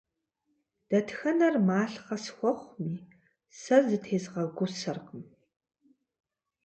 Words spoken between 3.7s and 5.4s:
зытезгъэгусэркъым.